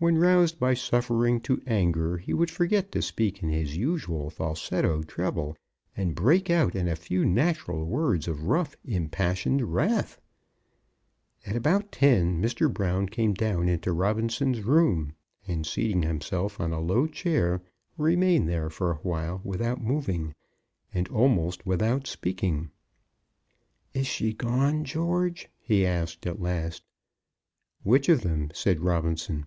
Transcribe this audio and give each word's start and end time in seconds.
When 0.00 0.16
roused 0.16 0.60
by 0.60 0.74
suffering 0.74 1.40
to 1.40 1.60
anger 1.66 2.18
he 2.18 2.32
would 2.32 2.52
forget 2.52 2.92
to 2.92 3.02
speak 3.02 3.42
in 3.42 3.48
his 3.48 3.76
usual 3.76 4.30
falsetto 4.30 5.02
treble, 5.02 5.56
and 5.96 6.14
break 6.14 6.48
out 6.48 6.76
in 6.76 6.86
a 6.86 6.94
few 6.94 7.26
natural 7.26 7.84
words 7.84 8.28
of 8.28 8.44
rough 8.46 8.76
impassioned 8.84 9.74
wrath. 9.74 10.20
At 11.44 11.56
about 11.56 11.90
ten, 11.90 12.40
Mr. 12.40 12.72
Brown 12.72 13.08
came 13.08 13.34
down 13.34 13.68
into 13.68 13.92
Robinson's 13.92 14.60
room, 14.62 15.14
and, 15.48 15.66
seating 15.66 16.02
himself 16.04 16.60
on 16.60 16.72
a 16.72 16.78
low 16.80 17.08
chair, 17.08 17.60
remained 17.96 18.48
there 18.48 18.70
for 18.70 18.92
awhile 18.92 19.40
without 19.42 19.82
moving, 19.82 20.32
and 20.94 21.08
almost 21.08 21.66
without 21.66 22.06
speaking. 22.06 22.70
"Is 23.92 24.06
she 24.06 24.32
gone, 24.32 24.84
George?" 24.84 25.48
he 25.58 25.84
asked 25.84 26.24
at 26.24 26.40
last. 26.40 26.84
"Which 27.82 28.08
of 28.08 28.20
them?" 28.20 28.52
said 28.54 28.78
Robinson. 28.78 29.46